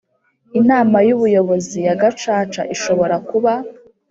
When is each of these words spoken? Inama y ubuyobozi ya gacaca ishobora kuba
Inama 0.59 0.97
y 1.07 1.11
ubuyobozi 1.15 1.77
ya 1.87 1.95
gacaca 2.01 2.61
ishobora 2.75 3.15
kuba 3.29 3.53